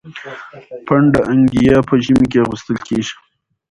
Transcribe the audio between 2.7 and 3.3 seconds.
کيږي.